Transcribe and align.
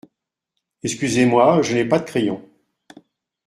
Excusez-moi, 0.81 1.61
je 1.61 1.75
n’ai 1.75 1.85
pas 1.85 1.99
de 1.99 2.05
crayon. 2.05 2.43